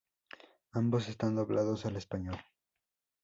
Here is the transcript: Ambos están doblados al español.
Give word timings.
Ambos 0.71 1.07
están 1.09 1.35
doblados 1.35 1.85
al 1.85 1.95
español. 1.95 2.39